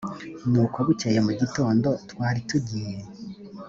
[0.51, 2.95] nuko bukeye mu gitondo twaritugiye